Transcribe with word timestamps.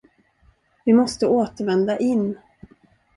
Vi 0.85 0.93
måste 0.93 1.27
återvända 1.27 1.97
in. 1.97 2.37